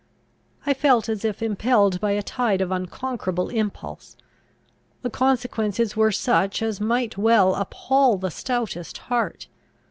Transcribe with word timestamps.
I 0.65 0.73
felt 0.73 1.07
as 1.09 1.23
if 1.23 1.43
impelled 1.43 1.99
by 2.01 2.13
a 2.13 2.23
tide 2.23 2.59
of 2.59 2.71
unconquerable 2.71 3.49
impulse. 3.49 4.17
The 5.03 5.11
consequences 5.11 5.95
were 5.95 6.11
such 6.11 6.63
as 6.63 6.81
might 6.81 7.19
well 7.19 7.53
appal 7.55 8.17
the 8.17 8.31
stoutest 8.31 8.97
heart. 8.97 9.45